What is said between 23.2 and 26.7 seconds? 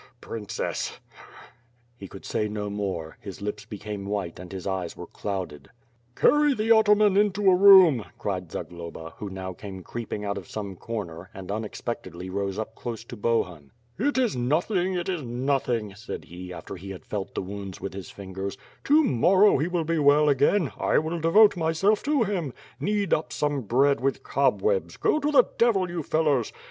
some bread with cobwebs; go to the devil, you fellows!